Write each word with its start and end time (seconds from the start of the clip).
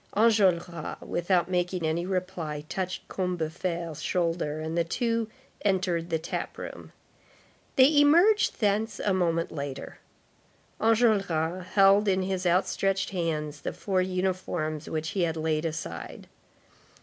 Enjolras, 0.17 0.99
without 0.99 1.47
making 1.47 1.85
any 1.85 2.07
reply, 2.07 2.65
touched 2.67 3.07
Combeferre's 3.07 4.01
shoulder, 4.01 4.59
and 4.59 4.75
the 4.75 4.83
two 4.83 5.29
entered 5.61 6.09
the 6.09 6.17
tap 6.17 6.57
room. 6.57 6.91
They 7.75 7.99
emerged 8.01 8.59
thence 8.59 8.99
a 8.99 9.13
moment 9.13 9.51
later. 9.51 9.99
Enjolras 10.81 11.65
held 11.73 12.07
in 12.07 12.23
his 12.23 12.47
outstretched 12.47 13.11
hands 13.11 13.61
the 13.61 13.73
four 13.73 14.01
uniforms 14.01 14.89
which 14.89 15.09
he 15.09 15.21
had 15.21 15.37
laid 15.37 15.65
aside. 15.65 16.25